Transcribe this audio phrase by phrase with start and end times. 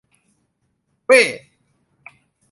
[1.05, 1.13] เว้!